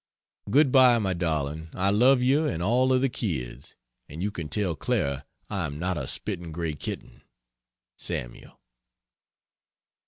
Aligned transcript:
Good 0.49 0.71
bye 0.71 0.97
my 0.97 1.13
darling, 1.13 1.69
I 1.75 1.91
love 1.91 2.23
you 2.23 2.47
and 2.47 2.63
all 2.63 2.91
of 2.91 3.01
the 3.01 3.07
kids 3.07 3.75
and 4.09 4.23
you 4.23 4.31
can 4.31 4.49
tell 4.49 4.75
Clara 4.75 5.27
I 5.47 5.67
am 5.67 5.77
not 5.77 5.95
a 5.95 6.07
spitting 6.07 6.51
gray 6.51 6.73
kitten. 6.73 7.21
SAML. 7.99 8.59